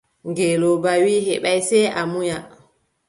[0.29, 2.37] Ngelooba wii: mi heɓaay, sey a munya.